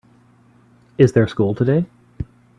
Is 0.97 1.11
there 1.13 1.27
school 1.27 1.53
today? 1.53 1.85